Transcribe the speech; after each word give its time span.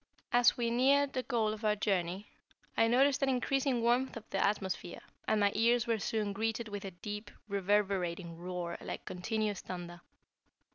As 0.31 0.57
we 0.57 0.71
neared 0.71 1.13
the 1.13 1.21
goal 1.21 1.53
of 1.53 1.63
our 1.63 1.75
journey, 1.75 2.25
I 2.75 2.87
noticed 2.87 3.21
an 3.21 3.29
increasing 3.29 3.83
warmth 3.83 4.17
of 4.17 4.27
the 4.31 4.43
atmosphere, 4.43 5.01
and 5.27 5.39
my 5.39 5.51
ears 5.53 5.85
were 5.85 5.99
soon 5.99 6.33
greeted 6.33 6.67
with 6.69 6.83
a 6.85 6.89
deep, 6.89 7.29
reverberating 7.47 8.35
roar 8.35 8.79
like 8.81 9.05
continuous 9.05 9.61
thunder. 9.61 10.01